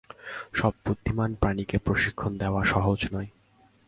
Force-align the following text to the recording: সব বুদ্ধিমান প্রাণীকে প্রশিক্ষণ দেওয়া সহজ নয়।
সব 0.53 0.73
বুদ্ধিমান 0.85 1.31
প্রাণীকে 1.35 1.77
প্রশিক্ষণ 1.77 2.31
দেওয়া 2.37 2.61
সহজ 2.63 2.99
নয়। 3.13 3.29